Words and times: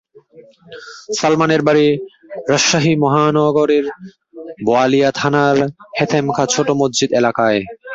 সালমানের 1.17 1.61
বাড়ি 1.67 1.87
রাজশাহী 2.51 2.93
মহানগরের 3.03 3.85
বোয়ালিয়া 4.65 5.09
থানার 5.19 5.57
হেতেম 5.97 6.25
খাঁ 6.35 6.47
ছোট 6.53 6.67
মসজিদ 6.79 7.09
এলাকায়। 7.19 7.59